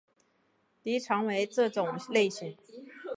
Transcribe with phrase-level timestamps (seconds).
[0.81, 2.57] 的常为这种类型。